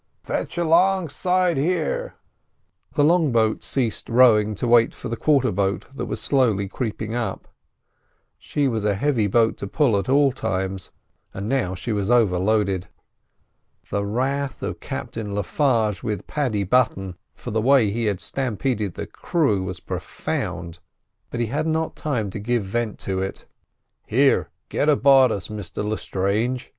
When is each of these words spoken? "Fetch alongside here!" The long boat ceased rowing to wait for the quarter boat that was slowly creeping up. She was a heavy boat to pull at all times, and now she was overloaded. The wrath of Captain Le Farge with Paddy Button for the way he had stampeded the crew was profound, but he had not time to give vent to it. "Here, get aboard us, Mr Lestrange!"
"Fetch 0.23 0.57
alongside 0.57 1.57
here!" 1.57 2.15
The 2.95 3.03
long 3.03 3.31
boat 3.31 3.61
ceased 3.61 4.09
rowing 4.09 4.55
to 4.55 4.67
wait 4.67 4.95
for 4.95 5.09
the 5.09 5.15
quarter 5.15 5.51
boat 5.51 5.85
that 5.93 6.07
was 6.07 6.19
slowly 6.19 6.67
creeping 6.67 7.13
up. 7.13 7.47
She 8.39 8.67
was 8.67 8.83
a 8.83 8.95
heavy 8.95 9.27
boat 9.27 9.57
to 9.57 9.67
pull 9.67 9.95
at 9.99 10.09
all 10.09 10.31
times, 10.31 10.89
and 11.35 11.47
now 11.47 11.75
she 11.75 11.91
was 11.91 12.09
overloaded. 12.09 12.87
The 13.91 14.03
wrath 14.03 14.63
of 14.63 14.79
Captain 14.79 15.35
Le 15.35 15.43
Farge 15.43 16.01
with 16.01 16.25
Paddy 16.25 16.63
Button 16.63 17.15
for 17.35 17.51
the 17.51 17.61
way 17.61 17.91
he 17.91 18.05
had 18.05 18.19
stampeded 18.19 18.95
the 18.95 19.05
crew 19.05 19.61
was 19.61 19.79
profound, 19.79 20.79
but 21.29 21.39
he 21.39 21.45
had 21.45 21.67
not 21.67 21.95
time 21.95 22.31
to 22.31 22.39
give 22.39 22.63
vent 22.63 22.97
to 23.01 23.21
it. 23.21 23.45
"Here, 24.07 24.49
get 24.67 24.89
aboard 24.89 25.31
us, 25.31 25.49
Mr 25.49 25.87
Lestrange!" 25.87 26.69